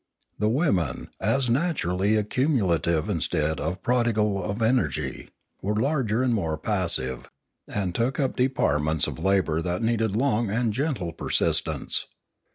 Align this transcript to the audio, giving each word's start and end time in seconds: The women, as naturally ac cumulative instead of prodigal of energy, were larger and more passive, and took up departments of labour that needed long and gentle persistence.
The 0.39 0.49
women, 0.49 1.09
as 1.19 1.47
naturally 1.47 2.15
ac 2.17 2.29
cumulative 2.29 3.07
instead 3.07 3.59
of 3.59 3.83
prodigal 3.83 4.43
of 4.43 4.59
energy, 4.59 5.29
were 5.61 5.75
larger 5.75 6.23
and 6.23 6.33
more 6.33 6.57
passive, 6.57 7.29
and 7.67 7.93
took 7.93 8.19
up 8.19 8.35
departments 8.35 9.05
of 9.05 9.19
labour 9.19 9.61
that 9.61 9.83
needed 9.83 10.15
long 10.15 10.49
and 10.49 10.73
gentle 10.73 11.11
persistence. 11.13 12.07